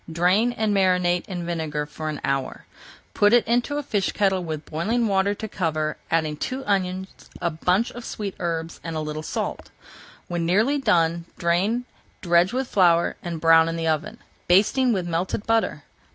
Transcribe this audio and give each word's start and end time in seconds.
Drain 0.11 0.51
and 0.53 0.73
marinate 0.75 1.27
in 1.27 1.45
vinegar 1.45 1.85
for 1.85 2.09
an 2.09 2.19
hour. 2.23 2.65
Put 3.13 3.33
it 3.33 3.45
into 3.47 3.77
a 3.77 3.83
fish 3.83 4.13
kettle 4.13 4.43
with 4.43 4.65
boiling 4.65 5.07
water 5.07 5.35
to 5.35 5.47
cover, 5.47 5.95
adding 6.09 6.37
two 6.37 6.65
onions, 6.65 7.29
a 7.39 7.51
bunch 7.51 7.91
of 7.91 8.03
sweet 8.03 8.33
herbs, 8.39 8.79
and 8.83 8.95
a 8.95 8.99
little 8.99 9.21
salt. 9.21 9.69
When 10.27 10.43
nearly 10.43 10.79
done 10.79 11.25
drain, 11.37 11.85
dredge 12.21 12.51
with 12.51 12.67
flour, 12.67 13.15
and 13.21 13.39
brown 13.39 13.69
in 13.69 13.75
the 13.75 13.85
oven, 13.87 14.17
basting 14.47 14.91
with 14.91 15.05
melted 15.07 15.45
butter. 15.45 15.83